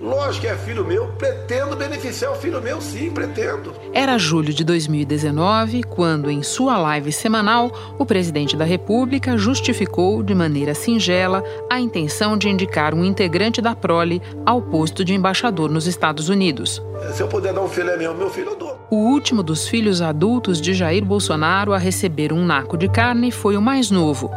[0.00, 3.74] Lógico que é filho meu, pretendo beneficiar o filho meu, sim, pretendo.
[3.92, 10.34] Era julho de 2019, quando, em sua live semanal, o presidente da República justificou de
[10.34, 15.86] maneira singela a intenção de indicar um integrante da prole ao posto de embaixador nos
[15.86, 16.82] Estados Unidos.
[17.12, 18.78] Se eu puder dar um filé meu, meu filho eu dou.
[18.90, 23.56] O último dos filhos adultos de Jair Bolsonaro a receber um naco de carne foi
[23.56, 24.30] o mais novo,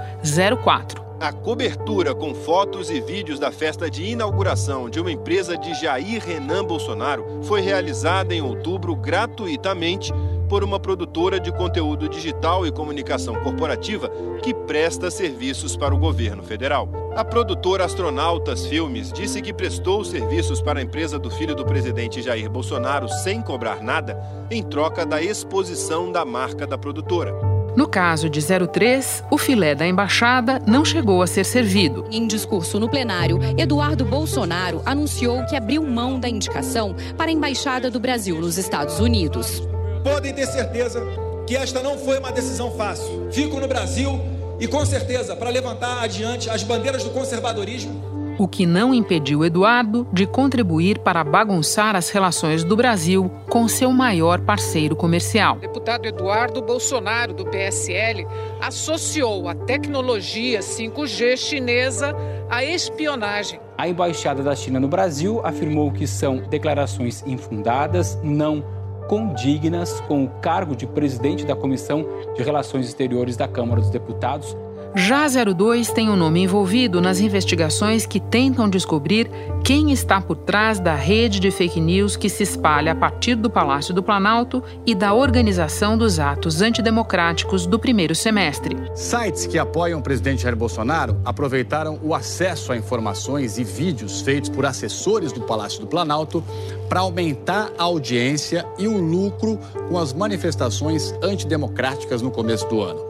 [0.63, 1.06] 04.
[1.20, 6.23] A cobertura com fotos e vídeos da festa de inauguração de uma empresa de Jair
[6.23, 10.13] Renan Bolsonaro foi realizada em outubro gratuitamente
[10.48, 14.11] por uma produtora de conteúdo digital e comunicação corporativa
[14.44, 16.88] que presta serviços para o governo federal.
[17.16, 22.22] A produtora Astronautas Filmes disse que prestou serviços para a empresa do filho do presidente
[22.22, 27.56] Jair Bolsonaro sem cobrar nada, em troca da exposição da marca da produtora.
[27.77, 32.08] No caso de 03, o filé da embaixada não chegou a ser servido.
[32.09, 37.92] Em discurso no plenário, Eduardo Bolsonaro anunciou que abriu mão da indicação para a embaixada
[37.92, 39.61] do Brasil nos Estados Unidos.
[40.03, 41.03] Podem ter certeza
[41.45, 43.30] que esta não foi uma decisão fácil.
[43.31, 44.22] Fico no Brasil
[44.59, 48.06] e, com certeza, para levantar adiante as bandeiras do conservadorismo
[48.38, 53.91] o que não impediu Eduardo de contribuir para bagunçar as relações do Brasil com seu
[53.91, 55.57] maior parceiro comercial.
[55.57, 58.27] O deputado Eduardo Bolsonaro, do PSL,
[58.61, 62.15] associou a tecnologia 5G chinesa
[62.49, 63.59] à espionagem.
[63.77, 68.63] A embaixada da China no Brasil afirmou que são declarações infundadas, não
[69.08, 74.55] condignas com o cargo de presidente da Comissão de Relações Exteriores da Câmara dos Deputados
[74.98, 79.30] já 02 tem o um nome envolvido nas investigações que tentam descobrir
[79.64, 83.48] quem está por trás da rede de fake news que se espalha a partir do
[83.48, 88.76] Palácio do Planalto e da organização dos atos antidemocráticos do primeiro semestre.
[88.95, 94.50] Sites que apoiam o presidente Jair Bolsonaro aproveitaram o acesso a informações e vídeos feitos
[94.50, 96.44] por assessores do Palácio do Planalto
[96.89, 103.07] para aumentar a audiência e o lucro com as manifestações antidemocráticas no começo do ano.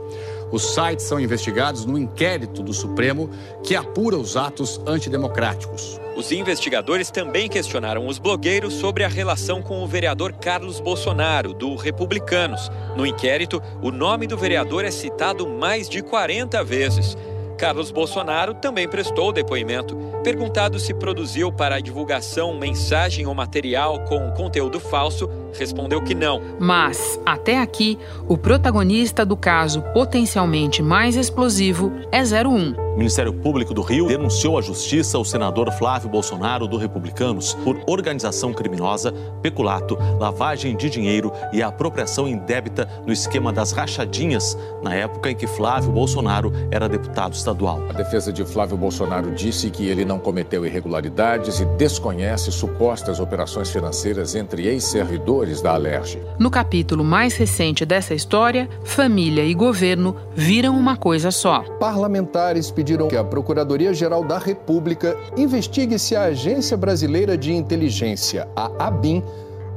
[0.52, 3.30] Os sites são investigados no inquérito do Supremo
[3.64, 6.00] que apura os atos antidemocráticos.
[6.16, 11.76] Os investigadores também questionaram os blogueiros sobre a relação com o vereador Carlos Bolsonaro, do
[11.76, 12.72] Republicanos.
[12.96, 17.16] No inquérito, o nome do vereador é citado mais de 40 vezes.
[17.58, 19.96] Carlos Bolsonaro também prestou depoimento.
[20.28, 26.42] Perguntado se produziu para a divulgação mensagem ou material com conteúdo falso, respondeu que não.
[26.60, 32.88] Mas, até aqui, o protagonista do caso potencialmente mais explosivo é 01.
[32.94, 37.80] O Ministério Público do Rio denunciou à Justiça o senador Flávio Bolsonaro, do Republicanos, por
[37.88, 45.30] organização criminosa, peculato, lavagem de dinheiro e apropriação indébita no esquema das rachadinhas, na época
[45.30, 47.84] em que Flávio Bolsonaro era deputado estadual.
[47.88, 53.70] A defesa de Flávio Bolsonaro disse que ele não cometeu irregularidades e desconhece supostas operações
[53.70, 56.20] financeiras entre ex-servidores da Alerj.
[56.40, 61.62] No capítulo mais recente dessa história, família e governo viram uma coisa só.
[61.80, 68.48] Parlamentares pediram pediram que a Procuradoria-Geral da República investigue se a Agência Brasileira de Inteligência,
[68.56, 69.24] a ABIN,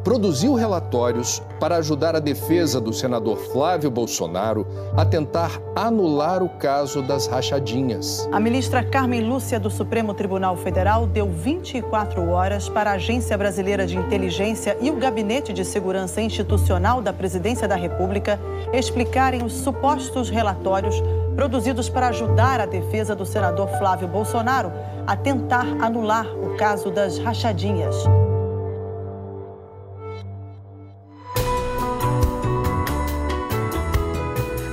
[0.02, 4.66] produziu relatórios para ajudar a defesa do senador Flávio Bolsonaro
[4.96, 8.28] a tentar anular o caso das rachadinhas.
[8.32, 13.86] A ministra Carmen Lúcia do Supremo Tribunal Federal deu 24 horas para a Agência Brasileira
[13.86, 18.40] de Inteligência e o Gabinete de Segurança Institucional da Presidência da República
[18.72, 21.02] explicarem os supostos relatórios
[21.36, 24.72] produzidos para ajudar a defesa do senador Flávio Bolsonaro
[25.06, 27.96] a tentar anular o caso das rachadinhas.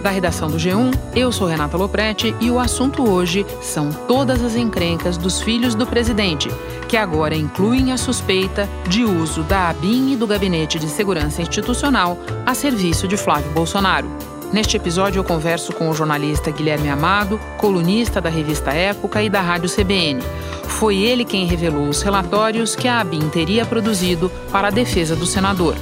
[0.07, 4.55] Da redação do G1, eu sou Renata Loprete e o assunto hoje são todas as
[4.55, 6.47] encrencas dos filhos do presidente,
[6.87, 12.17] que agora incluem a suspeita de uso da ABIN e do Gabinete de Segurança Institucional
[12.45, 14.09] a serviço de Flávio Bolsonaro.
[14.53, 19.41] Neste episódio, eu converso com o jornalista Guilherme Amado, colunista da revista Época e da
[19.41, 20.21] Rádio CBN.
[20.69, 25.25] Foi ele quem revelou os relatórios que a ABIN teria produzido para a defesa do
[25.25, 25.75] senador.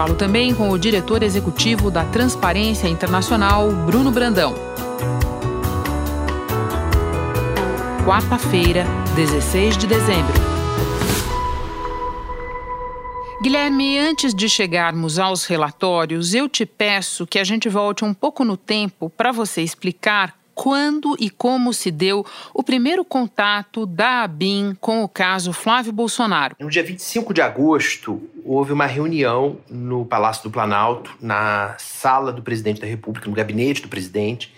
[0.00, 4.54] Falo também com o diretor executivo da Transparência Internacional, Bruno Brandão.
[8.06, 10.32] Quarta-feira, 16 de dezembro.
[13.42, 18.42] Guilherme, antes de chegarmos aos relatórios, eu te peço que a gente volte um pouco
[18.42, 22.22] no tempo para você explicar quando e como se deu
[22.52, 26.54] o primeiro contato da ABIN com o caso Flávio Bolsonaro.
[26.60, 32.42] No dia 25 de agosto, houve uma reunião no Palácio do Planalto, na sala do
[32.42, 34.52] presidente da República, no gabinete do presidente,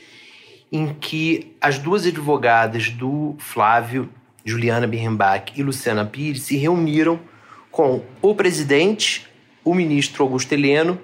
[0.73, 4.11] em que as duas advogadas do Flávio,
[4.45, 7.21] Juliana Birrenbach e Luciana Pires, se reuniram
[7.71, 9.29] com o presidente,
[9.65, 11.01] o ministro Augusto Heleno,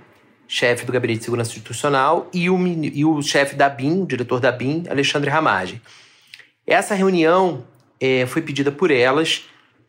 [0.49, 4.41] chefe do Gabinete de Segurança Institucional, e o, e o chefe da BIM, o diretor
[4.41, 5.81] da BIM, Alexandre Ramagem.
[6.67, 7.65] Essa reunião
[8.01, 9.45] é, foi pedida por elas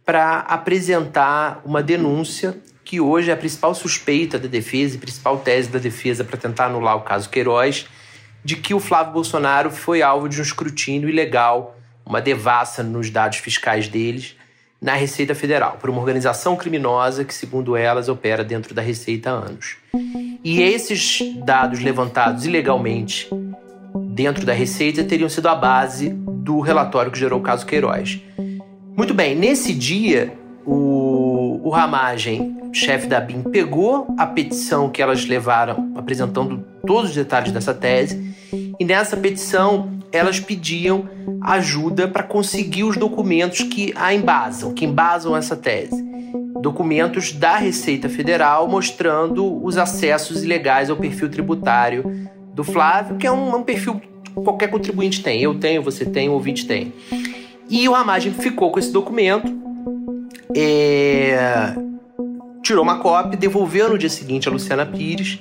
[0.05, 5.69] para apresentar uma denúncia que hoje é a principal suspeita da defesa e principal tese
[5.69, 7.85] da defesa para tentar anular o caso Queiroz,
[8.43, 13.37] de que o Flávio Bolsonaro foi alvo de um escrutínio ilegal, uma devassa nos dados
[13.37, 14.35] fiscais deles,
[14.81, 19.33] na Receita Federal, por uma organização criminosa que, segundo elas, opera dentro da Receita há
[19.33, 19.77] anos.
[20.43, 23.29] E esses dados levantados ilegalmente
[24.11, 28.21] dentro da Receita teriam sido a base do relatório que gerou o caso Queiroz.
[28.95, 30.33] Muito bem, nesse dia,
[30.65, 37.15] o, o Ramagem, chefe da BIM, pegou a petição que elas levaram, apresentando todos os
[37.15, 38.35] detalhes dessa tese,
[38.79, 41.07] e nessa petição elas pediam
[41.41, 46.08] ajuda para conseguir os documentos que a embasam, que embasam essa tese.
[46.61, 53.31] Documentos da Receita Federal mostrando os acessos ilegais ao perfil tributário do Flávio, que é
[53.31, 55.41] um, um perfil que qualquer contribuinte tem.
[55.41, 56.93] Eu tenho, você tem, o ouvinte tem.
[57.69, 59.47] E o Ramagem ficou com esse documento,
[60.55, 61.73] é...
[62.63, 65.39] tirou uma cópia, devolveu no dia seguinte a Luciana Pires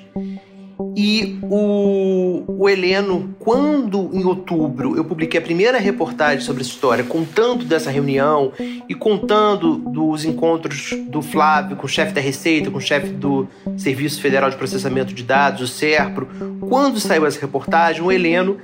[0.97, 7.05] e o, o Heleno, quando em outubro eu publiquei a primeira reportagem sobre essa história,
[7.05, 8.53] contando dessa reunião
[8.89, 13.49] e contando dos encontros do Flávio com o chefe da Receita, com o chefe do
[13.77, 16.29] Serviço Federal de Processamento de Dados, o SERPRO,
[16.69, 18.59] quando saiu essa reportagem, o Heleno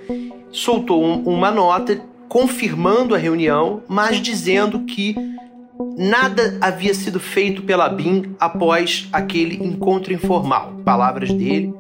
[0.51, 5.15] soltou um, uma nota confirmando a reunião, mas dizendo que
[5.97, 10.73] nada havia sido feito pela BIM após aquele encontro informal.
[10.85, 11.73] Palavras dele.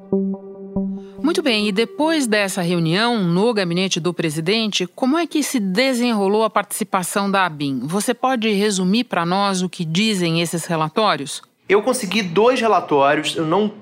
[1.25, 6.45] Muito bem, e depois dessa reunião no gabinete do presidente, como é que se desenrolou
[6.45, 7.81] a participação da ABIN?
[7.85, 11.41] Você pode resumir para nós o que dizem esses relatórios?
[11.67, 13.73] Eu consegui dois relatórios, eu não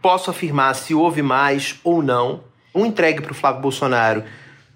[0.00, 2.44] posso afirmar se houve mais ou não.
[2.72, 4.22] Um entregue para o Flávio Bolsonaro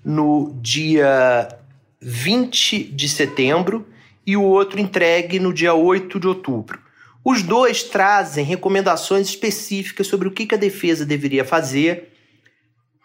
[0.05, 1.47] no dia
[2.01, 3.87] 20 de setembro
[4.27, 6.81] e o outro entregue no dia 8 de outubro.
[7.25, 12.15] Os dois trazem recomendações específicas sobre o que a defesa deveria fazer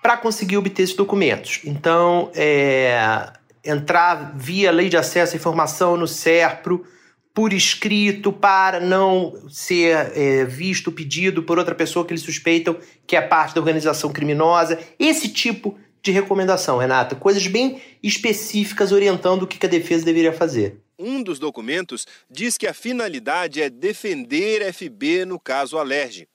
[0.02, 1.62] para conseguir obter esses documentos.
[1.64, 3.32] Então, é,
[3.64, 6.86] entrar via lei de acesso à informação no SERPRO
[7.34, 12.76] por escrito para não ser é, visto pedido por outra pessoa que eles suspeitam
[13.08, 14.80] que é parte da organização criminosa.
[15.00, 17.16] Esse tipo de recomendação, Renata.
[17.16, 20.78] Coisas bem específicas orientando o que a defesa deveria fazer.
[20.98, 26.28] Um dos documentos diz que a finalidade é defender FB no caso Alerge.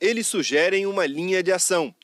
[0.00, 1.94] Eles sugerem uma linha de ação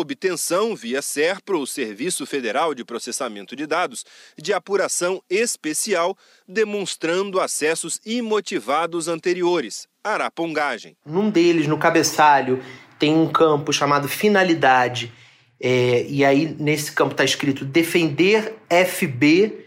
[0.00, 4.04] obtenção via SERPRO, o Serviço Federal de Processamento de Dados,
[4.36, 6.16] de apuração especial,
[6.46, 10.96] demonstrando acessos imotivados anteriores, arapongagem.
[11.04, 12.62] Num deles, no cabeçalho,
[12.98, 15.12] tem um campo chamado finalidade,
[15.60, 19.66] é, e aí nesse campo está escrito defender FB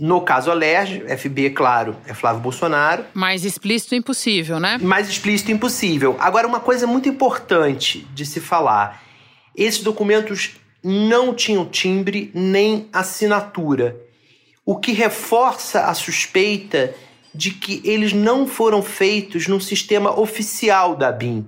[0.00, 3.04] no caso Alerj, FB, claro, é Flávio Bolsonaro.
[3.12, 4.78] Mais explícito impossível, né?
[4.80, 6.16] Mais explícito impossível.
[6.18, 9.02] Agora, uma coisa muito importante de se falar
[9.56, 13.96] esses documentos não tinham timbre nem assinatura,
[14.64, 16.94] o que reforça a suspeita
[17.34, 21.46] de que eles não foram feitos num sistema oficial da BIM.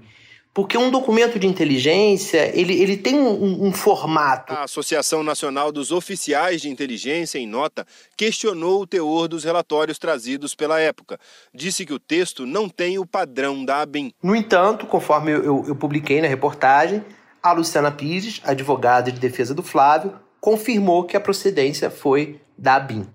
[0.54, 4.52] Porque um documento de inteligência, ele, ele tem um, um, formato.
[4.52, 7.86] A Associação Nacional dos Oficiais de Inteligência, em nota,
[8.18, 11.18] questionou o teor dos relatórios trazidos pela época.
[11.54, 14.12] Disse que o texto não tem o padrão da ABIN.
[14.22, 17.02] No entanto, conforme eu, eu, eu publiquei na reportagem,
[17.42, 23.06] a Luciana Pires, advogada de defesa do Flávio, confirmou que a procedência foi da ABIN.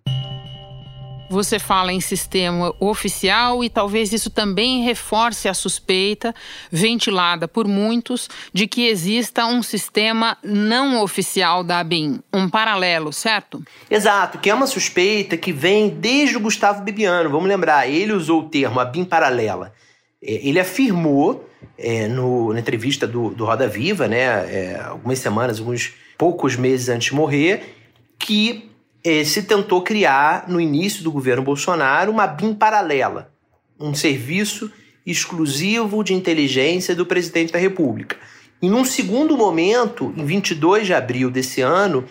[1.29, 6.33] Você fala em sistema oficial e talvez isso também reforce a suspeita,
[6.71, 13.61] ventilada por muitos, de que exista um sistema não oficial da ABIN, um paralelo, certo?
[13.91, 17.29] Exato, que é uma suspeita que vem desde o Gustavo Bibiano.
[17.29, 19.73] Vamos lembrar, ele usou o termo ABIN paralela.
[20.23, 21.46] É, ele afirmou
[21.77, 26.89] é, no, na entrevista do, do Roda Viva, né, é, algumas semanas, alguns poucos meses
[26.89, 27.75] antes de morrer,
[28.17, 28.71] que
[29.03, 33.31] é, se tentou criar, no início do governo Bolsonaro, uma BIM paralela,
[33.79, 34.71] um serviço
[35.05, 38.17] exclusivo de inteligência do presidente da República.
[38.61, 42.03] E num segundo momento, em 22 de abril desse ano,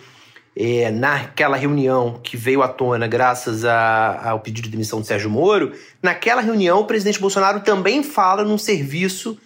[0.59, 5.29] é, naquela reunião que veio à tona graças a, ao pedido de demissão de Sérgio
[5.29, 5.71] Moro,
[6.01, 9.37] naquela reunião o presidente Bolsonaro também fala num serviço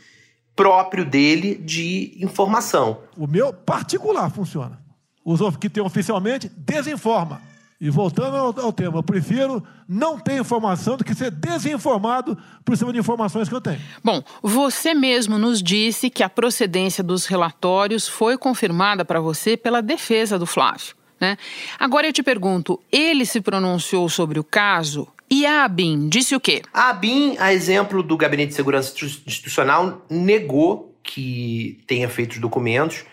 [0.55, 2.99] próprio dele de informação.
[3.17, 4.79] O meu particular funciona.
[5.25, 7.41] Os que tem oficialmente desinforma.
[7.79, 12.77] E voltando ao, ao, tema, eu prefiro não ter informação do que ser desinformado por
[12.77, 13.81] cima de informações que eu tenho.
[14.03, 19.81] Bom, você mesmo nos disse que a procedência dos relatórios foi confirmada para você pela
[19.81, 21.00] defesa do Flávio.
[21.21, 21.37] Né?
[21.79, 26.39] Agora eu te pergunto, ele se pronunciou sobre o caso e a ABIN disse o
[26.39, 26.63] quê?
[26.73, 28.93] A ABIN, a exemplo do Gabinete de Segurança
[29.27, 33.05] Institucional, negou que tenha feito os documentos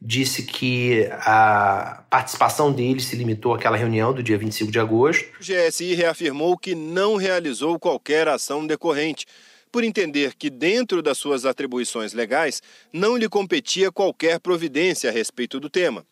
[0.00, 5.24] disse que a participação dele se limitou àquela reunião do dia 25 de agosto.
[5.40, 9.26] O GSI reafirmou que não realizou qualquer ação decorrente,
[9.72, 15.58] por entender que, dentro das suas atribuições legais, não lhe competia qualquer providência a respeito
[15.58, 16.04] do tema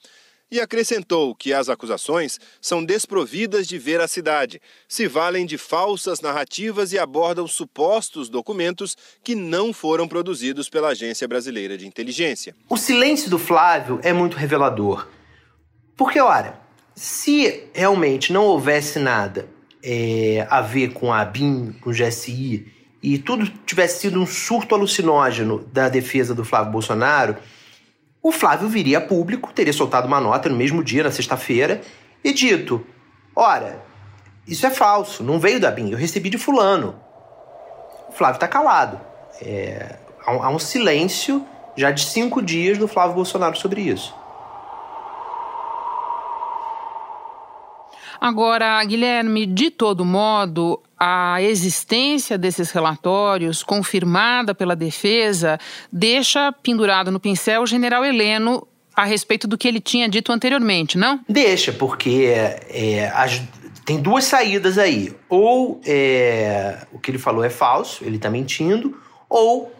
[0.51, 6.99] e acrescentou que as acusações são desprovidas de veracidade, se valem de falsas narrativas e
[6.99, 12.55] abordam supostos documentos que não foram produzidos pela Agência Brasileira de Inteligência.
[12.69, 15.09] O silêncio do Flávio é muito revelador.
[15.97, 16.59] Porque, olha,
[16.95, 19.49] se realmente não houvesse nada
[19.83, 22.73] é, a ver com a BIM, com o GSI,
[23.03, 27.37] e tudo tivesse sido um surto alucinógeno da defesa do Flávio Bolsonaro,
[28.25, 31.83] o Flávio viria a público, teria soltado uma nota no mesmo dia, na sexta-feira,
[32.25, 32.85] e dito:
[33.37, 33.85] Ora,
[34.49, 36.99] isso é falso, não veio da BIM, eu recebi de Fulano.
[38.09, 38.99] O Flávio está calado.
[39.43, 44.15] É, há, um silêncio já de cinco dias do Flávio Bolsonaro sobre isso.
[48.25, 55.61] Agora, Guilherme, de todo modo, a existência desses relatórios, confirmada pela defesa,
[55.93, 58.67] deixa pendurado no pincel o general Heleno
[58.97, 61.21] a respeito do que ele tinha dito anteriormente, não?
[61.29, 62.33] Deixa, porque
[62.71, 63.43] é, as,
[63.85, 65.15] tem duas saídas aí.
[65.29, 69.71] Ou é, o que ele falou é falso, ele está mentindo, ou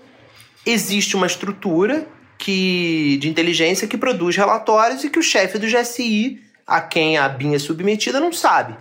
[0.67, 6.44] existe uma estrutura que, de inteligência que produz relatórios e que o chefe do GSI
[6.67, 8.77] a quem a BIM é submetida não sabe.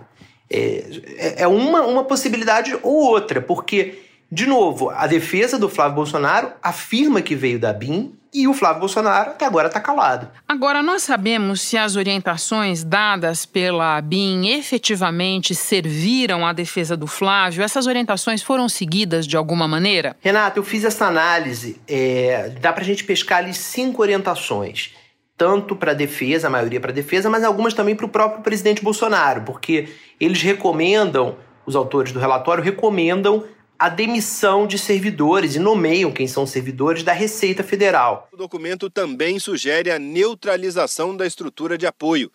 [0.50, 0.84] É,
[1.16, 6.52] é, é uma, uma possibilidade ou outra, porque, de novo, a defesa do Flávio Bolsonaro
[6.62, 10.28] afirma que veio da BIM e o Flávio Bolsonaro até agora está calado.
[10.48, 17.62] Agora, nós sabemos se as orientações dadas pela BIM efetivamente serviram à defesa do Flávio?
[17.62, 20.16] Essas orientações foram seguidas de alguma maneira?
[20.20, 21.80] Renato, eu fiz essa análise.
[21.86, 24.90] É, dá para a gente pescar ali cinco orientações
[25.36, 28.42] tanto para a defesa, a maioria para a defesa, mas algumas também para o próprio
[28.42, 29.88] presidente Bolsonaro, porque
[30.20, 31.36] eles recomendam,
[31.66, 33.44] os autores do relatório recomendam
[33.78, 38.28] a demissão de servidores e nomeiam quem são servidores da Receita Federal.
[38.32, 42.30] O documento também sugere a neutralização da estrutura de apoio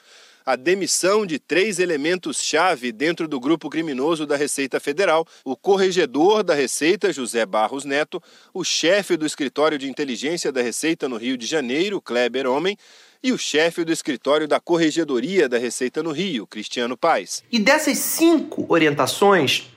[0.50, 6.56] a demissão de três elementos-chave dentro do grupo criminoso da Receita Federal: o corregedor da
[6.56, 8.20] Receita, José Barros Neto,
[8.51, 12.75] o chefe do escritório de inteligência da Receita no Rio de Janeiro, Kleber Homem,
[13.22, 17.44] e o chefe do escritório da Corregedoria da Receita no Rio, Cristiano Paes.
[17.51, 19.68] E dessas cinco orientações,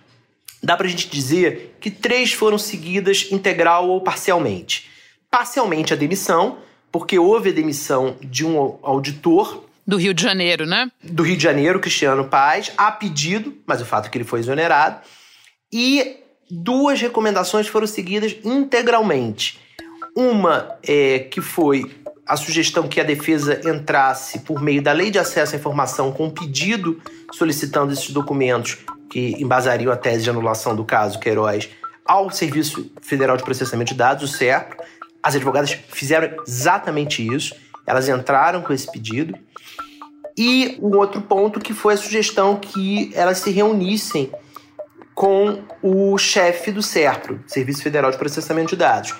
[0.62, 4.88] dá para a gente dizer que três foram seguidas integral ou parcialmente.
[5.30, 6.60] Parcialmente a demissão,
[6.90, 10.90] porque houve a demissão de um auditor do Rio de Janeiro, né?
[11.02, 14.40] Do Rio de Janeiro, Cristiano Paz, a pedido, mas o fato é que ele foi
[14.40, 15.00] exonerado.
[15.72, 16.16] E
[16.50, 19.58] duas recomendações foram seguidas integralmente.
[20.14, 21.90] Uma é que foi
[22.26, 26.30] a sugestão que a defesa entrasse por meio da lei de acesso à informação com
[26.30, 27.00] pedido
[27.32, 28.78] solicitando esses documentos
[29.10, 31.68] que embasariam a tese de anulação do caso Queiroz
[32.04, 34.82] ao Serviço Federal de Processamento de Dados, o SERPRO.
[35.22, 37.54] As advogadas fizeram exatamente isso.
[37.86, 39.36] Elas entraram com esse pedido.
[40.36, 44.30] E um outro ponto que foi a sugestão que elas se reunissem
[45.14, 49.14] com o chefe do SERPRO, Serviço Federal de Processamento de Dados.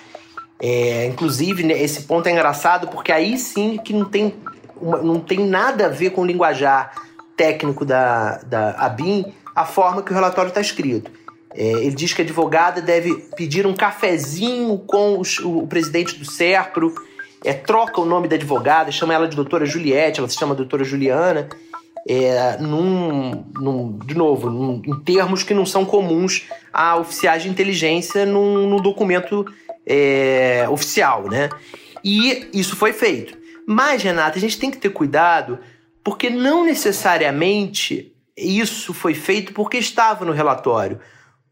[0.59, 4.33] É, inclusive, né, esse ponto é engraçado porque aí sim que não tem,
[4.75, 6.91] uma, não tem nada a ver com o linguajar
[7.35, 11.11] técnico da, da ABIN a forma que o relatório está escrito.
[11.55, 16.25] É, ele diz que a advogada deve pedir um cafezinho com os, o, presidente do
[16.25, 16.93] SERPRO
[17.43, 20.83] é, troca o nome da advogada, chama ela de doutora Juliette, ela se chama doutora
[20.83, 21.49] Juliana,
[22.07, 27.49] é, num, num, de novo, num, em termos que não são comuns a oficiais de
[27.49, 29.45] inteligência num, num documento
[29.85, 31.49] é, oficial, né?
[32.03, 33.37] E isso foi feito.
[33.65, 35.59] Mas, Renata, a gente tem que ter cuidado,
[36.03, 40.99] porque não necessariamente isso foi feito porque estava no relatório.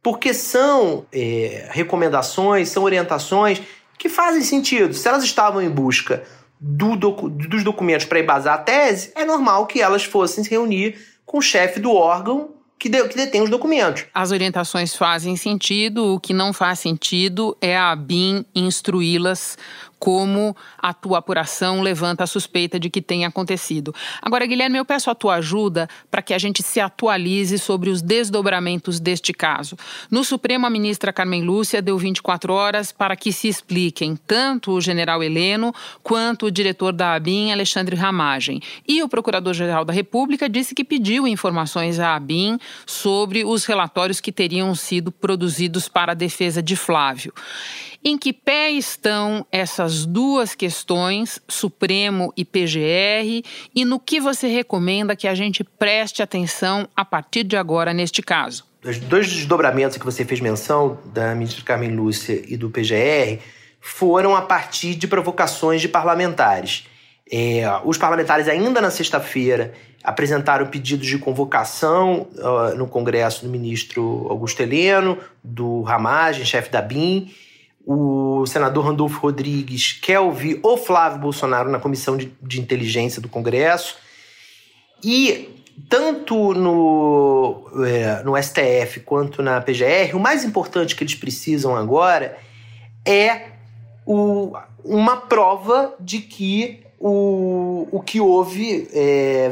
[0.04, 3.62] Porque são é, recomendações, são orientações
[4.02, 4.96] que fazem sentido.
[4.96, 6.24] Se elas estavam em busca
[6.60, 10.96] do docu dos documentos para embasar a tese, é normal que elas fossem se reunir
[11.24, 14.06] com o chefe do órgão que, de, que detém os documentos.
[14.12, 19.56] As orientações fazem sentido, o que não faz sentido é a ABIN instruí-las
[20.02, 23.94] como a tua apuração levanta a suspeita de que tenha acontecido.
[24.20, 28.02] Agora, Guilherme, eu peço a tua ajuda para que a gente se atualize sobre os
[28.02, 29.78] desdobramentos deste caso.
[30.10, 34.82] No Supremo, a ministra Carmen Lúcia deu 24 horas para que se expliquem tanto o
[34.82, 38.60] general Heleno quanto o diretor da ABIN, Alexandre Ramagem.
[38.88, 44.32] E o Procurador-Geral da República disse que pediu informações à ABIN sobre os relatórios que
[44.32, 47.32] teriam sido produzidos para a defesa de Flávio.
[48.04, 53.44] Em que pé estão essas duas questões, Supremo e PGR,
[53.76, 58.24] e no que você recomenda que a gente preste atenção a partir de agora neste
[58.24, 58.66] caso?
[58.84, 63.40] Os dois desdobramentos que você fez menção, da ministra Carmen Lúcia e do PGR,
[63.80, 66.88] foram a partir de provocações de parlamentares.
[67.32, 74.28] É, os parlamentares, ainda na sexta-feira, apresentaram pedidos de convocação uh, no Congresso do ministro
[74.30, 77.32] Augusto Heleno, do Ramagem, chefe da BIM,
[77.86, 83.30] o senador Randolfo Rodrigues quer ouvir o Flávio Bolsonaro na Comissão de, de Inteligência do
[83.30, 83.96] Congresso.
[85.04, 85.50] E
[85.90, 92.38] tanto no, é, no STF quanto na PGR, o mais importante que eles precisam agora
[93.06, 93.50] é
[94.06, 99.52] o, uma prova de que o, o que houve, é,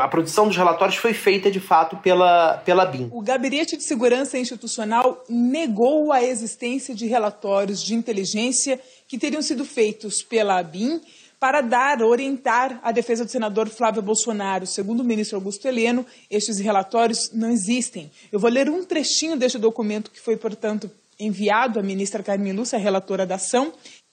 [0.00, 3.10] a produção dos relatórios foi feita de fato pela, pela BIM.
[3.12, 9.66] O Gabinete de Segurança Institucional negou a existência de relatórios de inteligência que teriam sido
[9.66, 10.98] feitos pela BIM
[11.38, 14.66] para dar, orientar a defesa do senador Flávio Bolsonaro.
[14.66, 18.10] Segundo o ministro Augusto Heleno, estes relatórios não existem.
[18.32, 20.90] Eu vou ler um trechinho deste documento que foi, portanto,
[21.20, 23.72] enviado à ministra Carmen Lúcia, relatora da ação,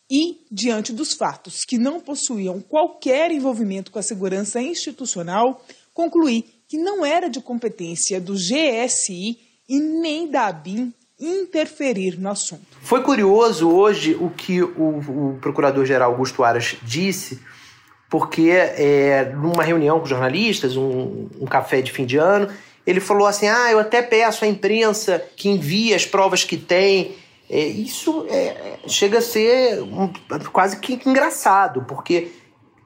[0.09, 6.77] e, diante dos fatos que não possuíam qualquer envolvimento com a segurança institucional, concluí que
[6.77, 12.65] não era de competência do GSI e nem da ABIN interferir no assunto.
[12.81, 17.39] Foi curioso hoje o que o, o procurador-geral Augusto Aras disse,
[18.09, 22.49] porque é, numa reunião com jornalistas, um, um café de fim de ano,
[22.85, 27.15] ele falou assim: Ah, eu até peço à imprensa que envie as provas que tem
[27.49, 30.11] é, isso é, chega a ser um,
[30.51, 32.31] quase que engraçado, porque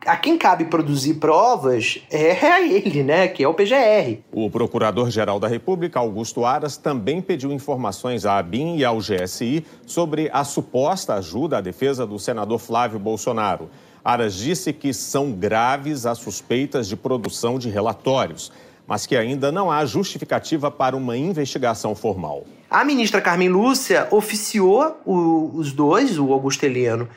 [0.06, 4.20] a quem cabe produzir provas é a ele, né, que é o PGR.
[4.32, 10.30] O Procurador-Geral da República, Augusto Aras, também pediu informações à ABIN e ao GSI sobre
[10.32, 13.70] a suposta ajuda à defesa do senador Flávio Bolsonaro.
[14.04, 18.52] Aras disse que são graves as suspeitas de produção de relatórios,
[18.90, 22.44] mas que ainda não há justificativa para uma investigação formal.
[22.68, 27.08] A ministra Carmen Lúcia oficiou o, os dois, o Augusto Heleno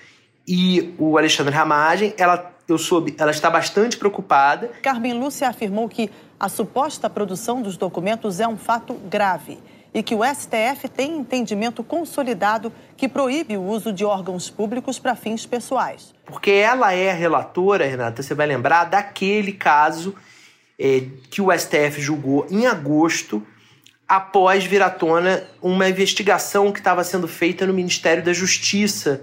[0.47, 2.13] e o Alexandre Ramagem.
[2.19, 4.71] Ela, eu soube, ela está bastante preocupada.
[4.83, 9.59] Carmen Lúcia afirmou que a suposta produção dos documentos é um fato grave
[9.95, 15.15] e que o STF tem entendimento consolidado que proíbe o uso de órgãos públicos para
[15.15, 16.15] fins pessoais.
[16.27, 20.15] Porque ela é a relatora, Renata, você vai lembrar daquele caso
[20.79, 23.45] é, que o STF julgou em agosto
[24.09, 29.23] após vir à tona uma investigação que estava sendo feita no Ministério da Justiça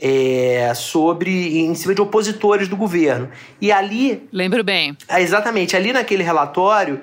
[0.00, 3.28] é, sobre em cima de opositores do governo.
[3.60, 4.26] E ali.
[4.32, 4.96] Lembro bem.
[5.08, 7.00] É, exatamente, ali naquele relatório,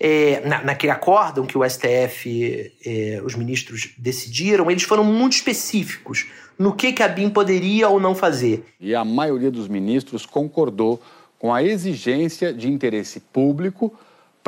[0.00, 6.26] é, na, naquele acórdão que o STF, é, os ministros decidiram, eles foram muito específicos
[6.58, 8.64] no que, que a BIM poderia ou não fazer.
[8.80, 11.00] E a maioria dos ministros concordou
[11.38, 13.92] com a exigência de interesse público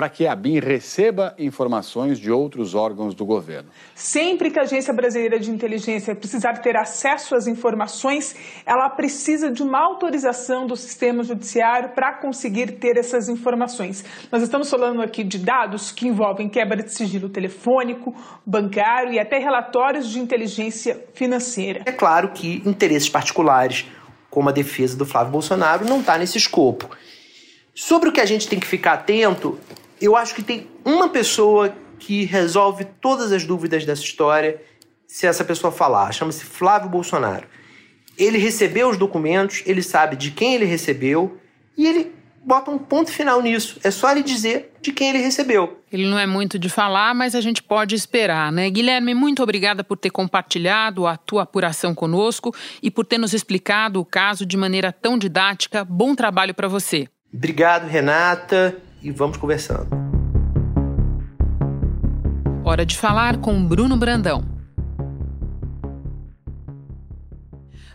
[0.00, 3.68] para que a BIM receba informações de outros órgãos do governo.
[3.94, 9.62] Sempre que a Agência Brasileira de Inteligência precisar ter acesso às informações, ela precisa de
[9.62, 14.02] uma autorização do sistema judiciário para conseguir ter essas informações.
[14.32, 18.14] Nós estamos falando aqui de dados que envolvem quebra de sigilo telefônico,
[18.46, 21.82] bancário e até relatórios de inteligência financeira.
[21.84, 23.86] É claro que interesses particulares,
[24.30, 26.88] como a defesa do Flávio Bolsonaro, não está nesse escopo.
[27.74, 29.58] Sobre o que a gente tem que ficar atento
[30.00, 34.60] eu acho que tem uma pessoa que resolve todas as dúvidas dessa história
[35.06, 36.10] se essa pessoa falar.
[36.12, 37.46] Chama-se Flávio Bolsonaro.
[38.16, 41.38] Ele recebeu os documentos, ele sabe de quem ele recebeu
[41.76, 42.12] e ele
[42.44, 43.78] bota um ponto final nisso.
[43.84, 45.80] É só ele dizer de quem ele recebeu.
[45.92, 48.70] Ele não é muito de falar, mas a gente pode esperar, né?
[48.70, 54.00] Guilherme, muito obrigada por ter compartilhado a tua apuração conosco e por ter nos explicado
[54.00, 55.84] o caso de maneira tão didática.
[55.84, 57.08] Bom trabalho para você.
[57.32, 59.88] Obrigado, Renata e vamos conversando.
[62.64, 64.59] Hora de falar com Bruno Brandão.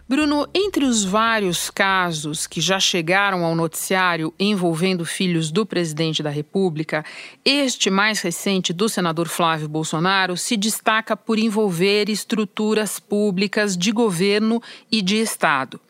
[0.07, 6.29] Bruno, entre os vários casos que já chegaram ao noticiário envolvendo filhos do presidente da
[6.29, 7.03] República,
[7.43, 14.61] este mais recente do senador Flávio Bolsonaro se destaca por envolver estruturas públicas de governo
[14.91, 15.81] e de Estado.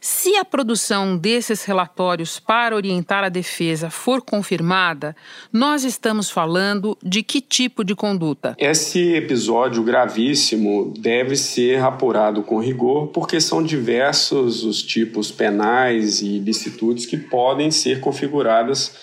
[0.00, 5.16] Se a produção desses relatórios para orientar a defesa for confirmada,
[5.52, 8.54] nós estamos falando de que tipo de conduta?
[8.58, 16.36] Esse episódio gravíssimo deve ser apurado com rigor, porque são diversos os tipos penais e
[16.36, 18.94] ilicitudes que podem ser configuradas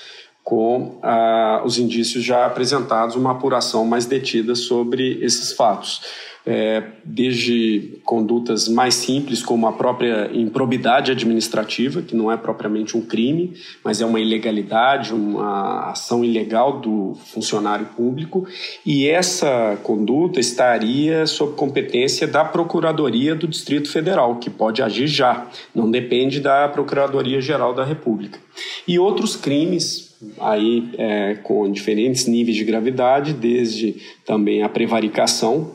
[0.43, 6.01] com ah, os indícios já apresentados, uma apuração mais detida sobre esses fatos
[6.45, 13.01] é, desde condutas mais simples, como a própria improbidade administrativa, que não é propriamente um
[13.01, 13.53] crime,
[13.83, 18.45] mas é uma ilegalidade, uma ação ilegal do funcionário público,
[18.85, 25.47] e essa conduta estaria sob competência da Procuradoria do Distrito Federal, que pode agir já,
[25.73, 28.39] não depende da Procuradoria-Geral da República.
[28.87, 35.71] E outros crimes aí é, com diferentes níveis de gravidade, desde também a prevaricação,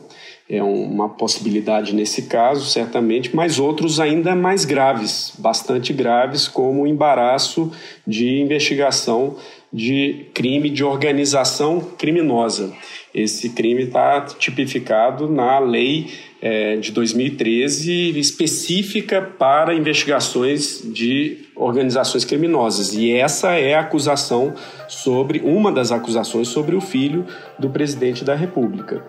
[0.49, 6.87] é uma possibilidade nesse caso, certamente, mas outros ainda mais graves, bastante graves, como o
[6.87, 7.71] embaraço
[8.05, 9.37] de investigação
[9.71, 12.73] de crime de organização criminosa.
[13.13, 16.07] Esse crime está tipificado na lei
[16.41, 22.93] é, de 2013 específica para investigações de organizações criminosas.
[22.93, 24.53] E essa é a acusação
[24.87, 27.25] sobre, uma das acusações sobre o filho
[27.59, 29.03] do presidente da República.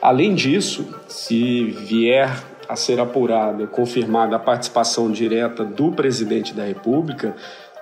[0.00, 2.30] Além disso, se vier
[2.68, 7.34] a ser apurada, confirmada a participação direta do presidente da República,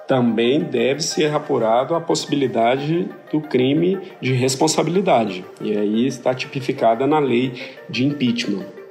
[0.06, 5.44] também deve ser apurado a possibilidade do crime de responsabilidade.
[5.60, 7.54] E aí está tipificada na lei
[7.88, 8.83] de impeachment.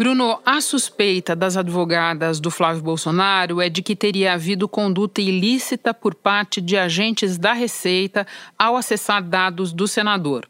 [0.00, 5.92] Bruno, a suspeita das advogadas do Flávio Bolsonaro é de que teria havido conduta ilícita
[5.92, 8.26] por parte de agentes da Receita
[8.58, 10.48] ao acessar dados do senador.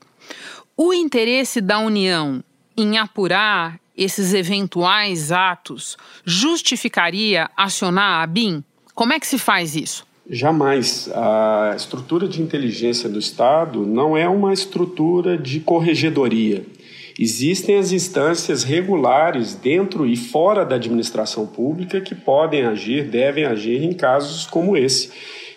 [0.77, 2.45] O interesse da União
[2.77, 8.63] em apurar esses eventuais atos justificaria acionar a BIM?
[8.95, 10.07] Como é que se faz isso?
[10.31, 11.11] Jamais.
[11.13, 16.65] A estrutura de inteligência do Estado não é uma estrutura de corregedoria.
[17.22, 23.83] Existem as instâncias regulares dentro e fora da administração pública que podem agir, devem agir
[23.83, 25.11] em casos como esse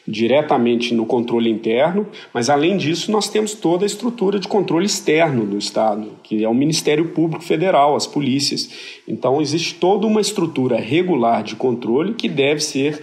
[0.08, 5.46] diretamente no controle interno, mas além disso nós temos toda a estrutura de controle externo
[5.46, 8.70] do Estado, que é o Ministério Público Federal, as polícias.
[9.08, 13.02] Então existe toda uma estrutura regular de controle que deve ser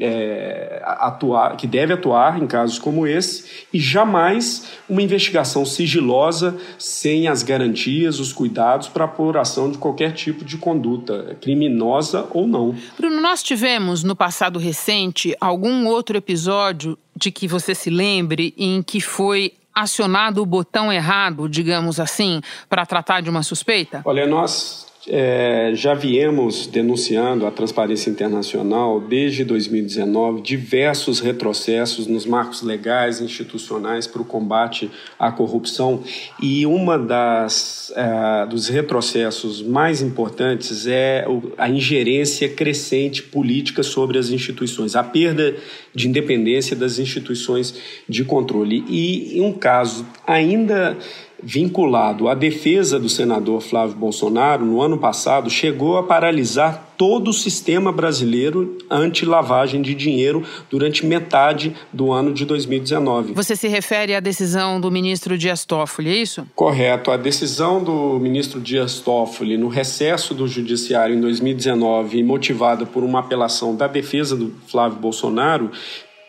[0.00, 7.28] é, atuar, que deve atuar em casos como esse e jamais uma investigação sigilosa sem
[7.28, 12.74] as garantias, os cuidados para apuração de qualquer tipo de conduta criminosa ou não.
[12.98, 18.54] Bruno, nós tivemos no passado recente algum outro episódio episódio de que você se lembre
[18.56, 24.00] em que foi acionado o botão errado, digamos assim, para tratar de uma suspeita?
[24.04, 32.62] Olha, nós é, já viemos denunciando a Transparência Internacional desde 2019 diversos retrocessos nos marcos
[32.62, 36.02] legais institucionais para o combate à corrupção.
[36.42, 41.24] E uma das é, dos retrocessos mais importantes é
[41.56, 45.56] a ingerência crescente política sobre as instituições, a perda
[45.94, 47.74] de independência das instituições
[48.06, 48.84] de controle.
[48.86, 50.98] E um caso ainda
[51.42, 57.32] vinculado à defesa do senador Flávio Bolsonaro, no ano passado, chegou a paralisar todo o
[57.32, 63.32] sistema brasileiro anti-lavagem de dinheiro durante metade do ano de 2019.
[63.32, 66.46] Você se refere à decisão do ministro Dias Toffoli, é isso?
[66.54, 67.10] Correto.
[67.10, 73.20] A decisão do ministro Dias Toffoli no recesso do judiciário em 2019, motivada por uma
[73.20, 75.70] apelação da defesa do Flávio Bolsonaro,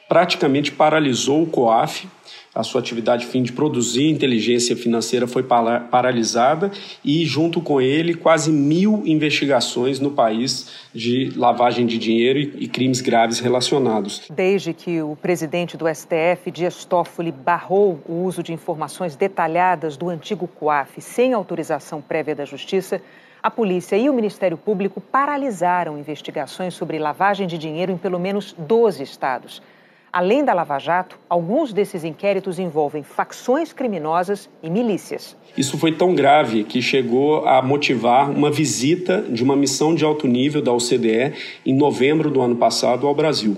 [0.08, 2.08] praticamente paralisou o COAF,
[2.54, 6.70] a sua atividade fim de produzir inteligência financeira foi paralisada
[7.04, 13.00] e, junto com ele, quase mil investigações no país de lavagem de dinheiro e crimes
[13.00, 14.24] graves relacionados.
[14.30, 20.10] Desde que o presidente do STF, Dias Toffoli, barrou o uso de informações detalhadas do
[20.10, 23.02] antigo COAF sem autorização prévia da Justiça,
[23.42, 28.54] a polícia e o Ministério Público paralisaram investigações sobre lavagem de dinheiro em pelo menos
[28.56, 29.64] 12 estados.
[30.14, 35.38] Além da Lava Jato, alguns desses inquéritos envolvem facções criminosas e milícias.
[35.58, 40.28] Isso foi tão grave que chegou a motivar uma visita de uma missão de alto
[40.28, 41.34] nível da OCDE
[41.66, 43.58] em novembro do ano passado ao Brasil.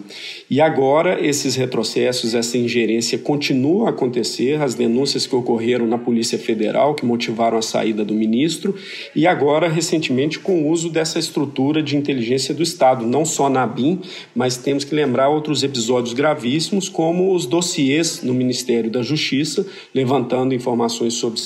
[0.49, 6.37] E agora esses retrocessos, essa ingerência continua a acontecer, as denúncias que ocorreram na Polícia
[6.37, 8.75] Federal, que motivaram a saída do ministro,
[9.15, 13.63] e agora, recentemente, com o uso dessa estrutura de inteligência do Estado, não só na
[13.63, 14.01] ABIN,
[14.35, 20.53] mas temos que lembrar outros episódios gravíssimos, como os dossiês no Ministério da Justiça, levantando
[20.53, 21.39] informações sobre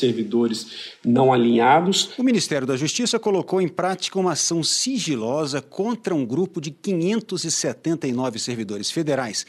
[1.04, 2.12] não alinhados.
[2.18, 8.40] O Ministério da Justiça colocou em prática uma ação sigilosa contra um grupo de 579
[8.40, 9.46] servidores federais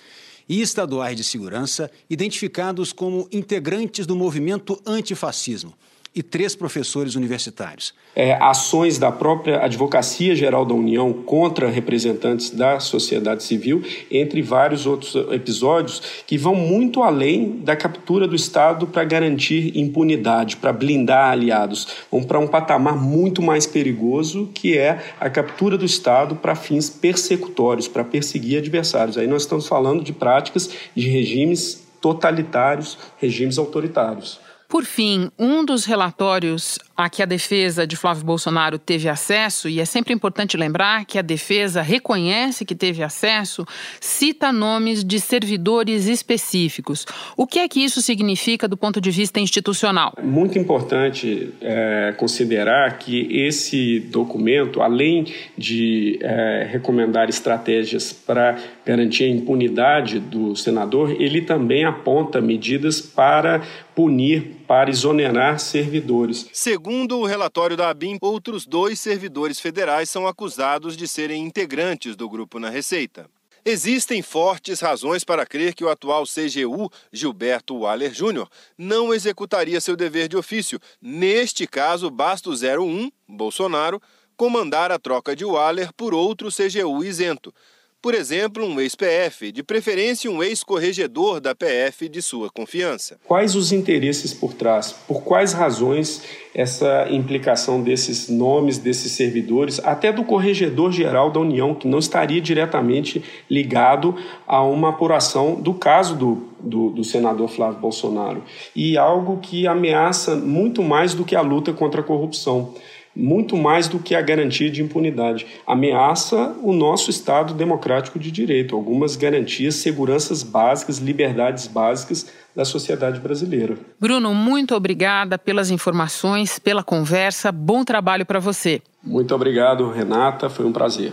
[0.48, 5.74] e estaduais de segurança identificados como integrantes do movimento antifascismo
[6.18, 7.94] e três professores universitários.
[8.16, 14.85] É, ações da própria Advocacia Geral da União contra representantes da sociedade civil, entre vários
[14.85, 21.31] outros episódios que vão muito além da captura do Estado para garantir impunidade, para blindar
[21.31, 21.87] aliados.
[22.11, 26.90] Vão para um patamar muito mais perigoso, que é a captura do Estado para fins
[26.90, 29.16] persecutórios, para perseguir adversários.
[29.16, 34.48] Aí nós estamos falando de práticas de regimes totalitários, regimes autoritários.
[34.68, 39.81] Por fim, um dos relatórios a que a defesa de Flávio Bolsonaro teve acesso, e
[39.81, 43.64] é sempre importante lembrar que a defesa reconhece que teve acesso,
[43.98, 47.07] cita nomes de servidores específicos.
[47.35, 50.12] O que é que isso significa do ponto de vista institucional?
[50.22, 59.28] Muito importante é, considerar que esse documento, além de é, recomendar estratégias para garantir a
[59.28, 63.62] impunidade do senador, ele também aponta medidas para
[63.99, 66.49] punir, para exonerar servidores.
[66.53, 72.29] Segundo o relatório da ABIN, outros dois servidores federais são acusados de serem integrantes do
[72.29, 73.29] grupo na Receita.
[73.65, 79.97] Existem fortes razões para crer que o atual CGU, Gilberto Waller Júnior, não executaria seu
[79.97, 80.79] dever de ofício.
[81.03, 84.01] Neste caso, basta o 01, Bolsonaro,
[84.37, 87.53] comandar a troca de Waller por outro CGU isento.
[88.01, 93.19] Por exemplo, um ex-PF, de preferência um ex-corregedor da PF de sua confiança.
[93.27, 94.93] Quais os interesses por trás?
[94.93, 96.23] Por quais razões
[96.55, 102.41] essa implicação desses nomes, desses servidores, até do corregedor geral da União, que não estaria
[102.41, 104.15] diretamente ligado
[104.47, 108.45] a uma apuração do caso do, do, do senador Flávio Bolsonaro?
[108.77, 112.75] E algo que ameaça muito mais do que a luta contra a corrupção
[113.18, 115.46] muito mais do que a garantia de impunidade.
[115.66, 123.20] Ameaça o nosso Estado democrático de direito, algumas garantias, seguranças básicas, liberdades básicas da sociedade
[123.20, 123.76] brasileira.
[124.00, 127.52] Bruno, muito obrigada pelas informações, pela conversa.
[127.52, 128.81] Bom trabalho para você.
[129.02, 130.48] Muito obrigado, Renata.
[130.48, 131.12] Foi um prazer.